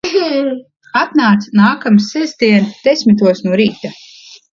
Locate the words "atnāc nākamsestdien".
1.01-2.65